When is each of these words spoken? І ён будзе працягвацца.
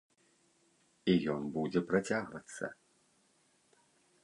І 1.13 1.15
ён 1.33 1.41
будзе 1.59 1.79
працягвацца. 1.91 2.73